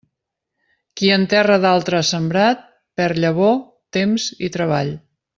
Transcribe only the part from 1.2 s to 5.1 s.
terra d'altre ha sembrat, perd llavor, temps i treball.